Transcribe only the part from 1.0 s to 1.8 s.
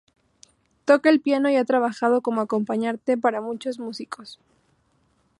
el piano y ha